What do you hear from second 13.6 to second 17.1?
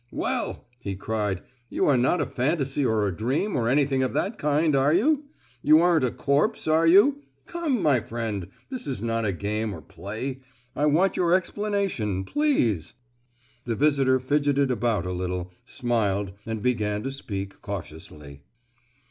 The visitor fidgeted about a little, smiled, and began